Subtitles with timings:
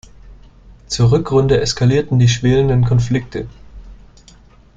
[0.87, 3.47] Zur Rückrunde eskalierten die schwelenden Konflikte.